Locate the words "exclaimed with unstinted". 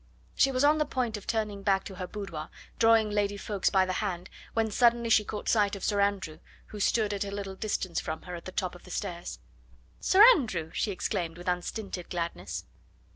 10.89-12.09